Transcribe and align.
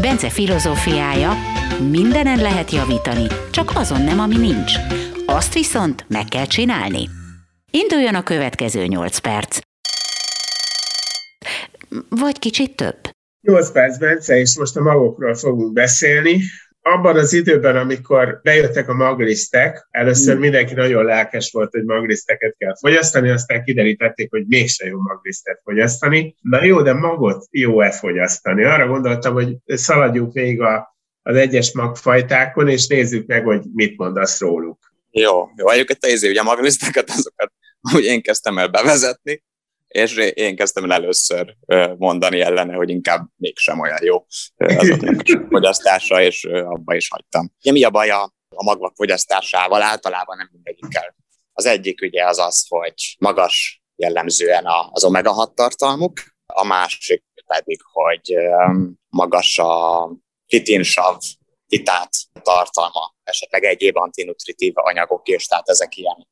Bence 0.00 0.30
filozófiája, 0.30 1.32
mindenen 1.90 2.38
lehet 2.38 2.70
javítani, 2.70 3.26
csak 3.50 3.70
azon 3.74 4.02
nem, 4.02 4.20
ami 4.20 4.36
nincs. 4.36 4.72
Azt 5.26 5.54
viszont 5.54 6.04
meg 6.08 6.24
kell 6.24 6.46
csinálni. 6.46 7.08
Induljon 7.70 8.14
a 8.14 8.22
következő 8.22 8.84
8 8.86 9.18
perc. 9.18 9.58
Vagy 12.08 12.38
kicsit 12.38 12.76
több. 12.76 12.96
8 13.40 13.72
perc, 13.72 13.98
Bence, 13.98 14.38
és 14.38 14.58
most 14.58 14.76
a 14.76 14.82
magokról 14.82 15.34
fogunk 15.34 15.72
beszélni 15.72 16.40
abban 16.92 17.16
az 17.16 17.32
időben, 17.32 17.76
amikor 17.76 18.40
bejöttek 18.42 18.88
a 18.88 18.94
maglisztek, 18.94 19.88
először 19.90 20.36
mm. 20.36 20.40
mindenki 20.40 20.74
nagyon 20.74 21.04
lelkes 21.04 21.50
volt, 21.50 21.70
hogy 21.70 21.84
magliszteket 21.84 22.54
kell 22.58 22.76
fogyasztani, 22.80 23.30
aztán 23.30 23.64
kiderítették, 23.64 24.30
hogy 24.30 24.44
mégse 24.46 24.86
jó 24.86 25.00
maglisztet 25.00 25.60
fogyasztani. 25.64 26.36
Na 26.40 26.64
jó, 26.64 26.82
de 26.82 26.92
magot 26.92 27.46
jó-e 27.50 27.90
fogyasztani? 27.90 28.64
Arra 28.64 28.86
gondoltam, 28.86 29.32
hogy 29.32 29.56
szaladjunk 29.66 30.32
végig 30.32 30.60
a, 30.60 30.96
az 31.22 31.36
egyes 31.36 31.72
magfajtákon, 31.72 32.68
és 32.68 32.86
nézzük 32.86 33.26
meg, 33.26 33.44
hogy 33.44 33.62
mit 33.74 33.98
mondasz 33.98 34.40
róluk. 34.40 34.78
Jó, 35.10 35.48
jó, 35.56 35.68
egyébként 35.68 36.00
te 36.00 36.28
ugye 36.28 36.40
a 36.40 36.42
magliszteket, 36.42 37.10
azokat 37.10 37.52
hogy 37.92 38.04
én 38.04 38.22
kezdtem 38.22 38.58
el 38.58 38.68
bevezetni, 38.68 39.42
és 39.88 40.16
én 40.16 40.56
kezdtem 40.56 40.84
el 40.84 40.92
először 40.92 41.56
mondani 41.96 42.40
ellene, 42.40 42.74
hogy 42.74 42.90
inkább 42.90 43.28
mégsem 43.36 43.80
olyan 43.80 43.98
jó 44.02 44.26
azoknak 44.56 45.20
a 45.24 45.46
fogyasztása, 45.50 46.22
és 46.22 46.44
abba 46.44 46.94
is 46.94 47.08
hagytam. 47.08 47.52
Ugye 47.60 47.72
mi 47.72 47.84
a 47.84 47.90
baj 47.90 48.10
a, 48.10 48.22
a 48.48 48.62
magvak 48.62 48.94
fogyasztásával? 48.96 49.82
Általában 49.82 50.36
nem 50.36 50.48
mindegyikkel. 50.52 51.14
Az 51.52 51.66
egyik 51.66 52.02
ugye 52.02 52.26
az 52.26 52.38
az, 52.38 52.66
hogy 52.68 53.16
magas 53.18 53.82
jellemzően 53.96 54.64
az 54.90 55.04
omega-6 55.04 55.54
tartalmuk, 55.54 56.20
a 56.46 56.64
másik 56.64 57.24
pedig, 57.46 57.80
hogy 57.92 58.34
magas 59.08 59.58
a 59.58 60.08
fitinsav, 60.46 61.16
titát 61.66 62.10
tartalma, 62.42 63.14
esetleg 63.22 63.64
egyéb 63.64 63.96
antinutritív 63.96 64.72
anyagok 64.74 65.28
és 65.28 65.46
tehát 65.46 65.68
ezek 65.68 65.96
ilyen 65.96 66.28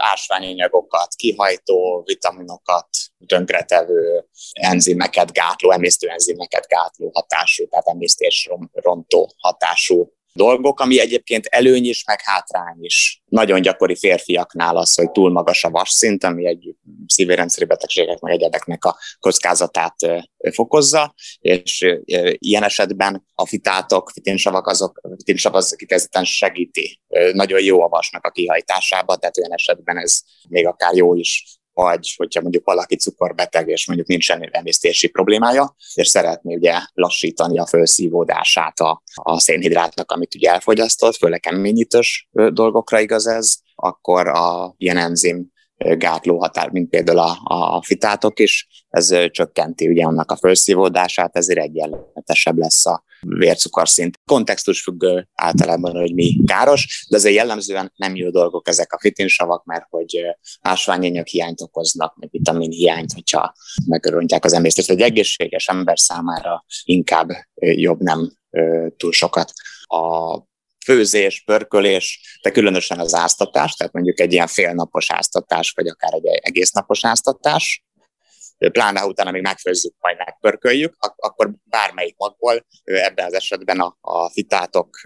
ásványanyagokat, 0.00 1.14
kihajtó 1.14 2.02
vitaminokat 2.04 2.88
tönkretevő 3.26 4.28
enzimeket 4.52 5.32
gátló, 5.32 5.70
emésztőenzimeket 5.70 6.66
gátló 6.66 7.10
hatású, 7.14 7.68
tehát 7.68 7.86
emésztés 7.86 8.48
rontó 8.72 9.32
hatású 9.36 10.12
dolgok, 10.40 10.80
ami 10.80 11.00
egyébként 11.00 11.46
előny 11.46 11.84
is, 11.84 12.04
meg 12.04 12.20
hátrány 12.22 12.78
is. 12.80 13.22
Nagyon 13.24 13.62
gyakori 13.62 13.96
férfiaknál 13.96 14.76
az, 14.76 14.94
hogy 14.94 15.10
túl 15.10 15.30
magas 15.30 15.64
a 15.64 15.70
vasszint, 15.70 16.24
ami 16.24 16.46
egy 16.46 16.74
szívérendszeri 17.06 17.66
betegségek, 17.66 18.20
meg 18.20 18.32
egyedeknek 18.32 18.84
a 18.84 18.98
kockázatát 19.18 19.94
fokozza, 20.52 21.14
és 21.38 21.86
ilyen 22.38 22.62
esetben 22.62 23.26
a 23.34 23.46
fitátok, 23.46 24.10
fitinsavak, 24.10 24.66
azok, 24.66 25.00
fitinsav 25.16 25.54
az 25.54 25.74
kifejezetten 25.76 26.24
segíti. 26.24 27.00
Nagyon 27.32 27.62
jó 27.62 27.82
a 27.82 27.88
vasnak 27.88 28.24
a 28.24 28.30
kihajtásába, 28.30 29.16
tehát 29.16 29.38
olyan 29.38 29.52
esetben 29.52 29.98
ez 29.98 30.20
még 30.48 30.66
akár 30.66 30.94
jó 30.94 31.14
is 31.14 31.59
vagy 31.82 32.14
hogyha 32.16 32.40
mondjuk 32.40 32.64
valaki 32.64 32.96
cukorbeteg, 32.96 33.68
és 33.68 33.86
mondjuk 33.86 34.08
nincsen 34.08 34.48
emésztési 34.50 35.08
problémája, 35.08 35.76
és 35.94 36.08
szeretné 36.08 36.54
ugye 36.54 36.74
lassítani 36.92 37.58
a 37.58 37.66
felszívódását 37.66 38.80
a, 38.80 39.02
a 39.14 39.40
szénhidrátnak, 39.40 40.12
amit 40.12 40.34
ugye 40.34 40.50
elfogyasztott, 40.50 41.16
főleg 41.16 41.40
keményítős 41.40 42.28
dolgokra 42.32 43.00
igaz 43.00 43.26
ez, 43.26 43.56
akkor 43.74 44.28
a 44.28 44.74
ilyen 44.76 44.96
enzim 44.96 45.48
gátló 45.76 46.38
határ, 46.38 46.70
mint 46.70 46.88
például 46.88 47.18
a, 47.18 47.38
a 47.76 47.82
fitátok 47.82 48.38
is, 48.38 48.68
ez 48.88 49.30
csökkenti 49.30 49.88
ugye 49.88 50.04
annak 50.04 50.30
a 50.30 50.36
felszívódását, 50.36 51.36
ezért 51.36 51.58
egyenletesebb 51.58 52.58
lesz 52.58 52.86
a 52.86 53.04
vércukorszint. 53.20 54.20
Kontextus 54.24 54.82
függő 54.82 55.28
általában, 55.34 55.96
hogy 55.96 56.14
mi 56.14 56.40
káros, 56.46 57.06
de 57.08 57.16
azért 57.16 57.34
jellemzően 57.34 57.92
nem 57.96 58.16
jó 58.16 58.30
dolgok 58.30 58.68
ezek 58.68 58.92
a 58.92 58.98
fitinsavak, 59.00 59.64
mert 59.64 59.86
hogy 59.88 60.20
ásványanyag 60.60 61.26
hiányt 61.26 61.60
okoznak, 61.60 62.16
meg 62.16 62.28
vitamin 62.32 62.70
hiányt, 62.70 63.12
hogyha 63.12 63.54
megöröntják 63.86 64.44
az 64.44 64.52
emésztést. 64.52 64.90
Egy 64.90 65.00
egészséges 65.00 65.68
ember 65.68 65.98
számára 65.98 66.64
inkább 66.84 67.28
jobb 67.54 68.00
nem 68.00 68.32
túl 68.96 69.12
sokat. 69.12 69.52
A 69.82 70.38
főzés, 70.84 71.42
pörkölés, 71.44 72.38
de 72.42 72.50
különösen 72.50 72.98
az 72.98 73.14
áztatás, 73.14 73.74
tehát 73.74 73.92
mondjuk 73.92 74.20
egy 74.20 74.32
ilyen 74.32 74.46
félnapos 74.46 75.10
áztatás, 75.10 75.72
vagy 75.76 75.86
akár 75.86 76.12
egy 76.12 76.26
egész 76.26 76.70
napos 76.70 77.04
áztatás, 77.04 77.84
pláne 78.68 79.04
utána 79.04 79.30
még 79.30 79.42
megfőzzük, 79.42 79.94
majd 79.98 80.16
megpörköljük, 80.16 80.96
akkor 81.16 81.50
bármelyik 81.64 82.16
magból 82.16 82.66
ebben 82.84 83.26
az 83.26 83.34
esetben 83.34 83.80
a, 83.80 83.96
a 84.00 84.30
fitátok 84.30 85.00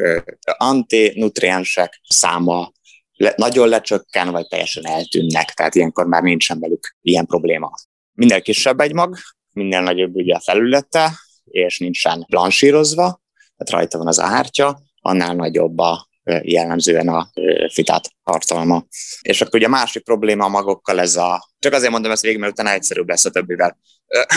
antinutriensek 0.44 2.00
száma 2.08 2.72
le, 3.16 3.34
nagyon 3.36 3.68
lecsökken, 3.68 4.30
vagy 4.30 4.46
teljesen 4.46 4.86
eltűnnek, 4.86 5.50
tehát 5.50 5.74
ilyenkor 5.74 6.06
már 6.06 6.22
nincsen 6.22 6.60
velük 6.60 6.96
ilyen 7.00 7.26
probléma. 7.26 7.70
Minél 8.12 8.42
kisebb 8.42 8.80
egy 8.80 8.92
mag, 8.92 9.16
minél 9.52 9.80
nagyobb 9.80 10.14
ugye 10.14 10.34
a 10.34 10.40
felülete, 10.40 11.12
és 11.44 11.78
nincsen 11.78 12.24
blansírozva, 12.28 13.22
tehát 13.56 13.70
rajta 13.70 13.98
van 13.98 14.06
az 14.06 14.20
ártya, 14.20 14.80
annál 15.00 15.34
nagyobb 15.34 15.78
a 15.78 16.08
jellemzően 16.42 17.08
a 17.08 17.30
fitát 17.72 18.10
tartalma. 18.24 18.84
És 19.22 19.40
akkor 19.40 19.54
ugye 19.54 19.66
a 19.66 19.70
másik 19.70 20.04
probléma 20.04 20.48
magokkal 20.48 21.00
ez 21.00 21.16
a, 21.16 21.48
csak 21.58 21.72
azért 21.72 21.92
mondom 21.92 22.10
ezt 22.10 22.22
végig, 22.22 22.38
mert 22.38 22.52
utána 22.52 22.72
egyszerűbb 22.72 23.08
lesz 23.08 23.24
a 23.24 23.30
többivel, 23.30 23.78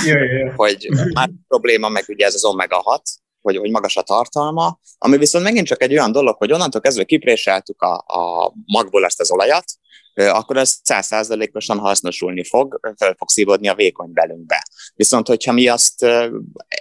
yeah, 0.06 0.24
yeah. 0.32 0.56
hogy 0.56 0.88
már 1.14 1.30
probléma 1.48 1.90
meg 1.90 2.06
ugye 2.08 2.26
ez 2.26 2.34
az 2.34 2.46
omega-6, 2.46 3.00
hogy, 3.42 3.58
hogy 3.58 3.72
magas 3.72 3.98
a 3.98 4.02
tartalma, 4.02 4.80
ami 4.98 5.18
viszont 5.18 5.44
megint 5.44 5.68
csak 5.68 5.82
egy 5.82 5.92
olyan 5.92 6.12
dolog, 6.12 6.36
hogy 6.38 6.52
onnantól 6.52 6.82
kezdve 6.82 7.04
kipréseltük 7.04 7.82
a, 7.82 7.94
a 7.96 8.54
magból 8.66 9.06
ezt 9.06 9.20
az 9.20 9.32
olajat, 9.32 9.66
akkor 10.14 10.58
ez 10.58 10.80
százszázalékosan 10.84 11.78
hasznosulni 11.78 12.44
fog, 12.44 12.80
fel 12.98 13.16
fog 13.18 13.30
szívódni 13.30 13.68
a 13.68 13.76
vékony 13.76 14.14
belünkbe. 14.14 14.68
Viszont, 14.96 15.28
hogyha 15.28 15.52
mi 15.52 15.68
azt 15.68 16.06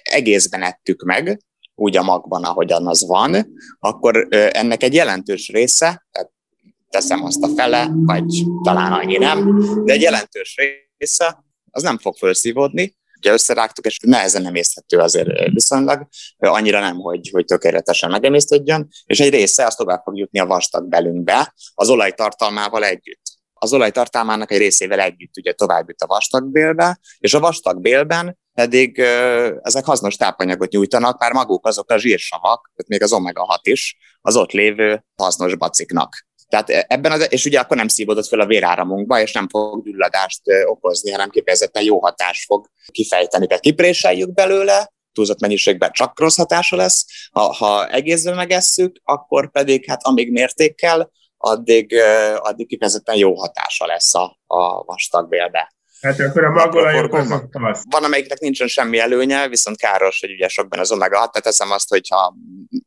egészben 0.02 0.62
ettük 0.62 1.02
meg, 1.02 1.40
úgy 1.78 1.96
a 1.96 2.02
magban, 2.02 2.44
ahogyan 2.44 2.86
az 2.86 3.06
van, 3.06 3.56
akkor 3.78 4.26
ennek 4.30 4.82
egy 4.82 4.94
jelentős 4.94 5.48
része, 5.48 6.06
teszem 6.88 7.24
azt 7.24 7.42
a 7.42 7.48
fele, 7.48 7.90
vagy 7.92 8.44
talán 8.62 8.92
annyi 8.92 9.16
nem, 9.16 9.60
de 9.84 9.92
egy 9.92 10.00
jelentős 10.00 10.56
része 10.98 11.44
az 11.70 11.82
nem 11.82 11.98
fog 11.98 12.16
felszívódni, 12.16 12.96
ugye 13.16 13.32
összerágtuk, 13.32 13.84
és 13.84 13.98
nehezen 14.02 14.42
nem 14.42 14.54
észhető 14.54 14.98
azért 14.98 15.28
viszonylag, 15.52 16.06
annyira 16.38 16.80
nem, 16.80 16.96
hogy, 16.96 17.28
hogy 17.32 17.44
tökéletesen 17.44 18.10
megemésztődjön, 18.10 18.88
és 19.04 19.20
egy 19.20 19.30
része 19.30 19.66
az 19.66 19.74
tovább 19.74 20.02
fog 20.02 20.16
jutni 20.16 20.38
a 20.38 20.46
vastag 20.46 20.88
belünkbe, 20.88 21.54
az 21.74 21.88
olajtartalmával 21.88 22.84
együtt. 22.84 23.22
Az 23.54 23.72
olajtartalmának 23.72 24.50
egy 24.50 24.58
részével 24.58 25.00
együtt 25.00 25.36
ugye 25.36 25.52
tovább 25.52 25.88
jut 25.88 26.02
a 26.02 26.06
vastagbélbe, 26.06 26.98
és 27.18 27.34
a 27.34 27.40
vastagbélben 27.40 28.38
pedig 28.56 28.98
ezek 29.62 29.84
hasznos 29.84 30.16
tápanyagot 30.16 30.70
nyújtanak, 30.70 31.18
már 31.18 31.32
maguk 31.32 31.66
azok 31.66 31.90
a 31.90 31.98
zsírsavak, 31.98 32.72
még 32.86 33.02
az 33.02 33.12
omega-6 33.12 33.58
is, 33.62 33.96
az 34.20 34.36
ott 34.36 34.50
lévő 34.50 35.04
hasznos 35.16 35.56
baciknak. 35.56 36.26
Tehát 36.48 36.68
ebben 36.68 37.12
az, 37.12 37.26
és 37.28 37.44
ugye 37.44 37.58
akkor 37.58 37.76
nem 37.76 37.88
szívódott 37.88 38.26
fel 38.26 38.40
a 38.40 38.46
véráramunkba, 38.46 39.20
és 39.20 39.32
nem 39.32 39.48
fog 39.48 39.84
gyulladást 39.84 40.40
okozni, 40.66 41.10
hanem 41.10 41.30
kifejezetten 41.30 41.82
jó 41.82 42.00
hatás 42.00 42.44
fog 42.44 42.66
kifejteni. 42.92 43.46
Tehát 43.46 43.62
kipréseljük 43.62 44.34
belőle, 44.34 44.92
túlzott 45.12 45.40
mennyiségben 45.40 45.90
csak 45.92 46.20
rossz 46.20 46.36
hatása 46.36 46.76
lesz. 46.76 47.06
Ha, 47.32 47.52
ha 47.52 47.88
egészben 47.88 48.34
megesszük, 48.34 49.00
akkor 49.04 49.50
pedig 49.50 49.84
hát 49.88 50.04
amíg 50.04 50.32
mértékkel, 50.32 51.10
addig, 51.36 51.94
addig 52.36 52.66
kifejezetten 52.66 53.16
jó 53.16 53.34
hatása 53.34 53.86
lesz 53.86 54.14
a, 54.14 54.38
a 54.46 54.84
vastagbélbe. 54.84 55.75
Hát 56.06 56.20
akkor 56.20 56.44
a 56.44 56.50
magolajok 56.50 57.14
azok 57.14 57.58
Van, 57.90 58.04
amelyiknek 58.04 58.38
nincsen 58.38 58.66
semmi 58.66 58.98
előnye, 58.98 59.48
viszont 59.48 59.76
káros, 59.76 60.20
hogy 60.20 60.30
ugye 60.30 60.48
sokban 60.48 60.78
az 60.78 60.92
omega. 60.92 61.18
6, 61.18 61.32
tehát 61.32 61.46
teszem 61.46 61.70
azt, 61.70 61.88
hogyha 61.88 62.34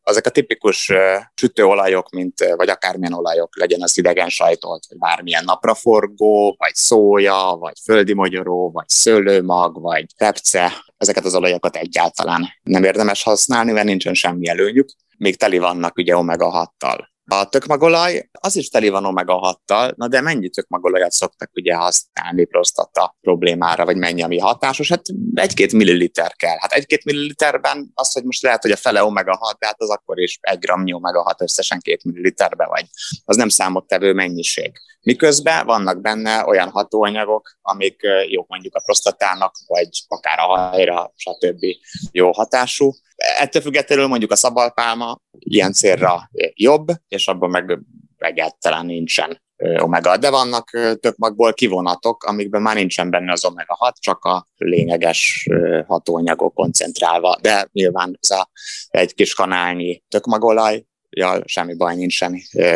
azok 0.03 0.25
a 0.25 0.29
tipikus 0.29 0.91
sütőolajok, 1.35 2.09
mint 2.09 2.53
vagy 2.55 2.69
akármilyen 2.69 3.13
olajok, 3.13 3.57
legyen 3.57 3.81
az 3.81 3.97
idegen 3.97 4.29
sajtolt, 4.29 4.85
vagy 4.89 4.97
bármilyen 4.97 5.43
napraforgó, 5.43 6.55
vagy 6.57 6.73
szója, 6.73 7.55
vagy 7.59 7.75
földi 7.83 8.13
magyaró, 8.13 8.71
vagy 8.71 8.87
szőlőmag, 8.87 9.81
vagy 9.81 10.05
repce, 10.17 10.73
ezeket 10.97 11.25
az 11.25 11.35
olajokat 11.35 11.75
egyáltalán 11.75 12.47
nem 12.63 12.83
érdemes 12.83 13.23
használni, 13.23 13.71
mert 13.71 13.85
nincsen 13.85 14.13
semmi 14.13 14.47
előnyük, 14.47 14.89
még 15.17 15.37
teli 15.37 15.57
vannak 15.57 15.97
ugye 15.97 16.17
omega 16.17 16.71
6-tal. 16.79 17.07
A 17.31 17.49
tökmagolaj, 17.49 18.29
az 18.39 18.55
is 18.55 18.69
teli 18.69 18.89
van 18.89 19.05
omega-6-tal, 19.05 19.95
na 19.95 20.07
de 20.07 20.21
mennyi 20.21 20.49
tökmagolajat 20.49 21.11
szoktak 21.11 21.51
ugye 21.55 21.75
használni 21.75 22.45
prostata 22.45 23.17
problémára, 23.21 23.85
vagy 23.85 23.97
mennyi, 23.97 24.21
ami 24.21 24.39
hatásos? 24.39 24.89
Hát 24.89 25.01
egy-két 25.33 25.73
milliliter 25.73 26.35
kell. 26.35 26.57
Hát 26.59 26.71
egy-két 26.71 27.03
milliliterben 27.03 27.91
az, 27.93 28.11
hogy 28.11 28.23
most 28.23 28.41
lehet, 28.41 28.61
hogy 28.61 28.71
a 28.71 28.75
fele 28.75 29.01
omega-6, 29.03 29.55
de 29.59 29.65
hát 29.65 29.81
az 29.81 29.89
akkor 29.89 30.19
is 30.19 30.37
egy 30.41 30.59
gramnyi 30.59 30.93
omega-6 30.93 31.41
összesen 31.41 31.79
két 31.79 32.03
milliliterbe 32.03 32.65
vagy. 32.65 32.85
Az 33.25 33.35
nem 33.35 33.49
számottevő 33.49 34.13
mennyiség. 34.13 34.71
Miközben 35.01 35.65
vannak 35.65 36.01
benne 36.01 36.45
olyan 36.45 36.69
hatóanyagok, 36.69 37.49
amik 37.61 38.01
jók 38.27 38.47
mondjuk 38.47 38.75
a 38.75 38.81
prostatának, 38.83 39.55
vagy 39.67 39.89
akár 40.07 40.39
a 40.39 40.43
hajra, 40.43 41.13
stb. 41.15 41.65
jó 42.11 42.31
hatású, 42.31 42.93
Ettől 43.39 43.61
függetlenül 43.61 44.07
mondjuk 44.07 44.31
a 44.31 44.35
szabalpálma 44.35 45.19
ilyen 45.31 45.73
célra 45.73 46.29
jobb, 46.53 46.87
és 47.07 47.27
abban 47.27 47.49
meg 47.49 47.79
egyáltalán 48.17 48.85
nincsen 48.85 49.41
omega. 49.77 50.17
De 50.17 50.29
vannak 50.29 50.69
tök 50.99 51.17
magból 51.17 51.53
kivonatok, 51.53 52.23
amikben 52.23 52.61
már 52.61 52.75
nincsen 52.75 53.09
benne 53.09 53.31
az 53.31 53.45
omega 53.45 53.75
6, 53.75 53.99
csak 53.99 54.23
a 54.23 54.47
lényeges 54.57 55.47
hatóanyagok 55.87 56.53
koncentrálva. 56.53 57.37
De 57.41 57.69
nyilván 57.71 58.17
ez 58.21 58.29
a 58.29 58.49
egy 58.87 59.13
kis 59.13 59.33
kanálnyi 59.33 60.03
tökmagolaj, 60.09 60.85
ja, 61.09 61.41
semmi 61.45 61.75
baj 61.75 61.95
nincsen, 61.95 62.33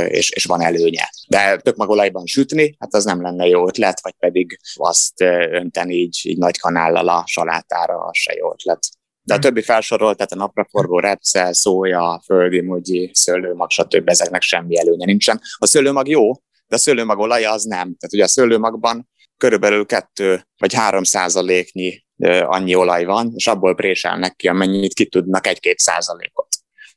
és, 0.08 0.30
és 0.30 0.46
van 0.46 0.62
előnye. 0.62 1.10
De 1.28 1.58
tökmagolajban 1.58 2.26
sütni, 2.26 2.76
hát 2.80 2.94
az 2.94 3.06
nem 3.06 3.22
lenne 3.22 3.48
jó 3.48 3.68
ötlet, 3.68 4.02
vagy 4.02 4.16
pedig 4.20 4.60
azt 4.74 5.22
önteni 5.52 5.94
így, 5.94 6.20
így 6.24 6.38
nagy 6.38 6.58
kanállal 6.58 7.10
a 7.10 7.24
salátára, 7.28 8.04
az 8.04 8.18
se 8.18 8.34
jó 8.34 8.52
ötlet. 8.52 8.88
De 9.24 9.34
a 9.34 9.40
többi 9.40 9.62
felsorolt, 9.62 10.16
tehát 10.18 10.32
a 10.32 10.36
napraforgó, 10.36 11.00
repce, 11.00 11.54
szója, 11.54 12.22
földi 12.26 12.62
mugyi, 12.62 13.12
szőlőmag, 13.14 13.70
stb. 13.70 14.10
ezeknek 14.10 14.42
semmi 14.42 14.78
előnye 14.78 15.06
nincsen. 15.06 15.42
A 15.58 15.66
szőlőmag 15.66 16.08
jó, 16.08 16.32
de 16.68 16.76
a 16.76 16.78
szőlőmag 16.78 17.20
olaja 17.20 17.52
az 17.52 17.64
nem. 17.64 17.96
Tehát 17.96 18.14
ugye 18.14 18.24
a 18.24 18.28
szőlőmagban 18.28 19.10
körülbelül 19.38 19.86
2 19.86 20.48
vagy 20.58 20.74
3 20.74 21.04
százaléknyi 21.04 22.06
annyi 22.42 22.76
olaj 22.76 23.06
van, 23.06 23.32
és 23.36 23.48
abból 23.48 23.76
préselnek 23.76 24.36
ki, 24.36 24.48
amennyit 24.48 24.94
ki 24.94 25.06
tudnak 25.06 25.48
egy-két 25.48 25.80
százalékot. 25.80 26.48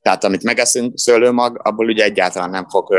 Tehát 0.00 0.25
amit 0.25 0.43
megeszünk 0.43 0.99
szőlőmag, 0.99 1.61
abból 1.62 1.87
ugye 1.87 2.05
egyáltalán 2.05 2.50
nem 2.50 2.69
fog 2.69 2.94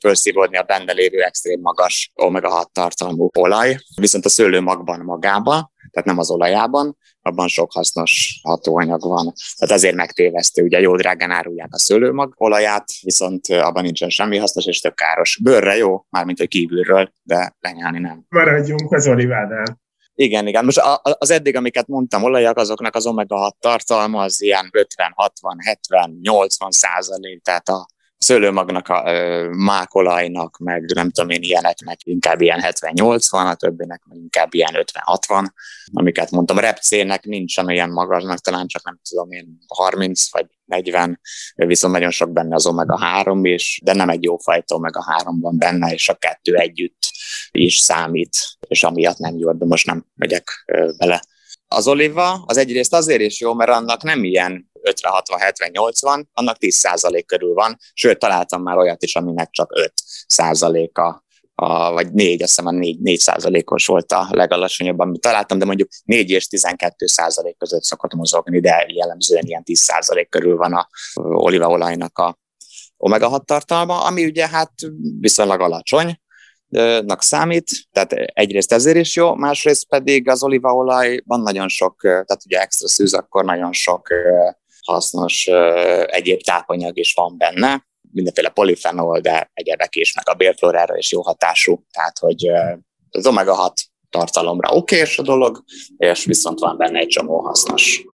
felszívódni 0.00 0.56
a 0.56 0.62
benne 0.62 0.92
lévő 0.92 1.22
extrém 1.22 1.60
magas 1.60 2.12
omega-6 2.14 2.64
tartalmú 2.72 3.28
olaj, 3.38 3.76
viszont 3.94 4.24
a 4.24 4.28
szőlőmagban 4.28 5.00
magában, 5.00 5.71
tehát 5.92 6.08
nem 6.08 6.18
az 6.18 6.30
olajában, 6.30 6.96
abban 7.22 7.48
sok 7.48 7.72
hasznos 7.72 8.40
hatóanyag 8.42 9.00
van. 9.00 9.32
Tehát 9.56 9.74
ezért 9.74 9.94
megtévesztő, 9.94 10.62
ugye 10.62 10.80
jó 10.80 10.96
drágán 10.96 11.30
árulják 11.30 11.68
a 11.70 11.78
szőlőmag 11.78 12.34
olaját, 12.36 12.84
viszont 13.02 13.46
abban 13.48 13.82
nincsen 13.82 14.08
semmi 14.08 14.36
hasznos 14.36 14.66
és 14.66 14.80
tök 14.80 14.94
káros. 14.94 15.38
Bőrre 15.42 15.76
jó, 15.76 16.04
mármint 16.10 16.38
hogy 16.38 16.48
kívülről, 16.48 17.12
de 17.22 17.56
lenyelni 17.60 17.98
nem. 17.98 18.24
Maradjunk 18.28 18.92
az 18.92 19.06
olivádán. 19.06 19.80
Igen, 20.14 20.46
igen. 20.46 20.64
Most 20.64 20.80
az 21.02 21.30
eddig, 21.30 21.56
amiket 21.56 21.86
mondtam, 21.86 22.22
olajak, 22.22 22.56
azoknak 22.56 22.94
az 22.94 23.06
omega-6 23.06 23.50
tartalma 23.58 24.22
az 24.22 24.42
ilyen 24.42 24.68
50, 24.72 25.12
60, 25.14 25.56
70, 25.64 26.18
80 26.22 26.70
százalék, 26.70 27.42
tehát 27.42 27.68
a 27.68 27.86
szőlőmagnak, 28.22 28.88
a 28.88 29.02
mákolajnak, 29.50 30.58
meg 30.58 30.92
nem 30.94 31.10
tudom 31.10 31.30
én 31.30 31.42
ilyeneknek 31.42 31.98
inkább 32.02 32.40
ilyen 32.40 32.60
70-80, 32.62 33.50
a 33.50 33.54
többinek 33.54 34.02
meg 34.08 34.18
inkább 34.18 34.54
ilyen 34.54 34.84
50-60, 35.26 35.46
amiket 35.92 36.30
mondtam. 36.30 36.58
Repcének 36.58 37.24
nincsen 37.24 37.66
olyan 37.66 37.90
magasnak, 37.90 38.38
talán 38.38 38.66
csak 38.66 38.84
nem 38.84 38.98
tudom 39.08 39.30
én 39.30 39.58
30 39.68 40.30
vagy 40.30 40.46
40, 40.64 41.20
viszont 41.54 41.94
nagyon 41.94 42.10
sok 42.10 42.32
benne 42.32 42.54
az 42.54 42.66
omega-3 42.66 43.40
is, 43.42 43.80
de 43.84 43.94
nem 43.94 44.08
egy 44.08 44.22
jó 44.22 44.36
fajta 44.36 44.76
omega-3 44.76 45.36
van 45.40 45.58
benne, 45.58 45.92
és 45.92 46.08
a 46.08 46.14
kettő 46.14 46.54
együtt 46.54 47.10
is 47.50 47.78
számít, 47.78 48.36
és 48.68 48.84
amiatt 48.84 49.18
nem 49.18 49.36
jó, 49.38 49.52
de 49.52 49.64
most 49.64 49.86
nem 49.86 50.06
megyek 50.14 50.64
bele. 50.96 51.22
Az 51.68 51.88
oliva 51.88 52.42
az 52.46 52.56
egyrészt 52.56 52.94
azért 52.94 53.20
is 53.20 53.40
jó, 53.40 53.54
mert 53.54 53.70
annak 53.70 54.02
nem 54.02 54.24
ilyen 54.24 54.70
50, 54.82 55.12
60, 55.12 55.38
70, 55.38 55.70
80, 55.72 56.28
annak 56.32 56.56
10% 56.60 57.22
körül 57.26 57.54
van, 57.54 57.76
sőt, 57.92 58.18
találtam 58.18 58.62
már 58.62 58.76
olyat 58.76 59.02
is, 59.02 59.16
aminek 59.16 59.50
csak 59.50 59.72
5%-a 60.36 61.22
a, 61.54 61.92
vagy 61.92 62.12
4, 62.12 62.42
azt 62.42 62.56
hiszem 62.56 62.66
a 62.66 62.78
4, 62.78 63.00
4 63.00 63.18
százalékos 63.18 63.86
volt 63.86 64.12
a 64.12 64.28
legalacsonyabb, 64.30 64.98
amit 64.98 65.20
találtam, 65.20 65.58
de 65.58 65.64
mondjuk 65.64 65.88
4 66.04 66.30
és 66.30 66.48
12 66.48 67.06
százalék 67.06 67.56
között 67.58 67.82
szokott 67.82 68.14
mozogni, 68.14 68.60
de 68.60 68.86
jellemzően 68.88 69.44
ilyen 69.46 69.64
10 69.64 69.78
százalék 69.78 70.28
körül 70.28 70.56
van 70.56 70.72
a 70.72 70.88
olívaolajnak 71.22 72.18
a 72.18 72.38
omega-6 72.96 73.44
tartalma, 73.44 74.04
ami 74.04 74.24
ugye 74.24 74.48
hát 74.48 74.72
viszonylag 75.20 75.60
alacsony, 75.60 76.20
nak 77.04 77.22
számít, 77.22 77.70
tehát 77.90 78.12
egyrészt 78.12 78.72
ezért 78.72 78.96
is 78.96 79.16
jó, 79.16 79.34
másrészt 79.34 79.88
pedig 79.88 80.28
az 80.28 80.42
olívaolajban 80.42 81.40
nagyon 81.40 81.68
sok, 81.68 82.00
tehát 82.00 82.42
ugye 82.44 82.60
extra 82.60 82.88
szűz, 82.88 83.14
akkor 83.14 83.44
nagyon 83.44 83.72
sok 83.72 84.08
hasznos 84.82 85.46
egyéb 86.06 86.40
tápanyag 86.40 86.98
is 86.98 87.12
van 87.12 87.36
benne, 87.38 87.86
mindenféle 88.12 88.48
polifenol, 88.48 89.20
de 89.20 89.50
egyebek 89.54 89.96
is, 89.96 90.14
meg 90.14 90.28
a 90.28 90.34
bélflórára 90.34 90.96
is 90.96 91.12
jó 91.12 91.22
hatású, 91.22 91.84
tehát 91.90 92.18
hogy 92.18 92.46
az 93.10 93.26
omega-6 93.26 93.72
tartalomra 94.10 94.70
okés 94.70 95.18
a 95.18 95.22
dolog, 95.22 95.64
és 95.96 96.24
viszont 96.24 96.58
van 96.58 96.76
benne 96.76 96.98
egy 96.98 97.08
csomó 97.08 97.40
hasznos 97.40 98.04